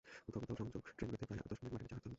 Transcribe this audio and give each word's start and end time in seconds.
কোথাও 0.25 0.41
কোথাও 0.47 0.57
সংযোগ 0.61 0.81
ট্রেন 0.97 1.09
পেতে 1.11 1.25
প্রায় 1.29 1.39
আট-দশ 1.43 1.59
মিনিট 1.63 1.71
মাটির 1.73 1.79
নিচে 1.79 1.93
হাঁটতে 1.95 1.99
হবে। 2.05 2.09